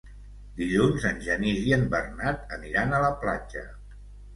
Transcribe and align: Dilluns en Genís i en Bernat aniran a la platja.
Dilluns 0.61 1.05
en 1.11 1.21
Genís 1.29 1.61
i 1.73 1.77
en 1.79 1.85
Bernat 1.95 2.59
aniran 2.61 2.97
a 3.03 3.07
la 3.09 3.17
platja. 3.25 3.69